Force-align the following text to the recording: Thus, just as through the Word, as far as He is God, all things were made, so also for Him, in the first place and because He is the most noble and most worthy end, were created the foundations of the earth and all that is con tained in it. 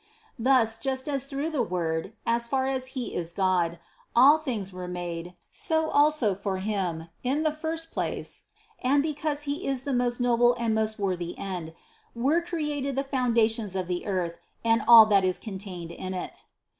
Thus, 0.39 0.79
just 0.79 1.07
as 1.07 1.25
through 1.25 1.51
the 1.51 1.61
Word, 1.61 2.13
as 2.25 2.47
far 2.47 2.65
as 2.65 2.87
He 2.97 3.13
is 3.13 3.31
God, 3.33 3.77
all 4.15 4.39
things 4.39 4.73
were 4.73 4.87
made, 4.87 5.35
so 5.51 5.91
also 5.91 6.33
for 6.33 6.57
Him, 6.57 7.09
in 7.21 7.43
the 7.43 7.51
first 7.51 7.91
place 7.91 8.45
and 8.79 9.03
because 9.03 9.43
He 9.43 9.67
is 9.67 9.83
the 9.83 9.93
most 9.93 10.19
noble 10.19 10.55
and 10.55 10.73
most 10.73 10.97
worthy 10.97 11.37
end, 11.37 11.75
were 12.15 12.41
created 12.41 12.95
the 12.95 13.03
foundations 13.03 13.75
of 13.75 13.85
the 13.85 14.07
earth 14.07 14.39
and 14.65 14.81
all 14.87 15.05
that 15.05 15.23
is 15.23 15.37
con 15.37 15.59
tained 15.59 15.95
in 15.95 16.15
it. 16.15 16.45